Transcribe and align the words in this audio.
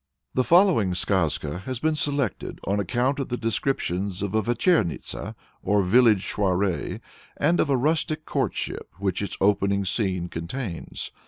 The 0.33 0.43
following 0.43 0.93
skazka 0.95 1.59
has 1.65 1.79
been 1.79 1.95
selected 1.95 2.59
on 2.63 2.79
account 2.79 3.19
of 3.19 3.29
the 3.29 3.37
descriptions 3.37 4.23
of 4.23 4.33
a 4.33 4.41
vechernitsa, 4.41 5.35
or 5.61 5.83
village 5.83 6.25
soirée, 6.25 6.99
and 7.37 7.59
of 7.59 7.69
a 7.69 7.77
rustic 7.77 8.25
courtship, 8.25 8.89
which 8.97 9.21
its 9.21 9.37
opening 9.39 9.85
scene 9.85 10.27
contains. 10.27 11.11